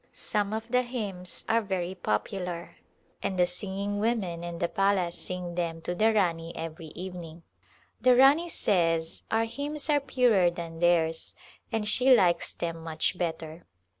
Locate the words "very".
1.61-1.93